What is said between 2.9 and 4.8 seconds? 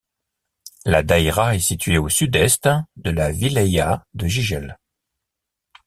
de la wilaya de Jijel.